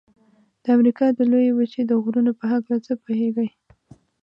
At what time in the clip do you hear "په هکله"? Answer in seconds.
2.39-2.77